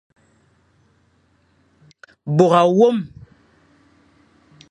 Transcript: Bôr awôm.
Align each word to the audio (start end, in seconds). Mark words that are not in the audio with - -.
Bôr 2.37 2.51
awôm. 2.61 2.97